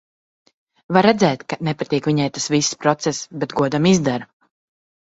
Var 0.97 1.05
redzēt, 1.07 1.43
ka 1.53 1.59
nepatīk 1.67 2.09
viņai 2.11 2.27
tas 2.39 2.51
viss 2.55 2.81
process, 2.87 3.25
bet 3.45 3.59
godam 3.63 3.91
izdara. 3.95 4.33